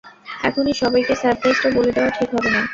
এখনি 0.43 0.71
সবাইকে 0.81 1.13
সারপ্রাইজটা 1.21 1.69
বলে 1.77 1.91
দেওয়া 1.95 2.11
ঠিক 2.17 2.29
হবে 2.35 2.49
না। 2.55 2.61